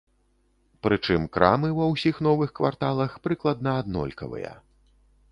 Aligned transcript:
Прычым 0.85 1.25
крамы 1.35 1.67
ва 1.79 1.85
ўсіх 1.93 2.15
новых 2.27 2.53
кварталах 2.59 3.11
прыкладна 3.27 3.75
аднолькавыя. 3.83 4.51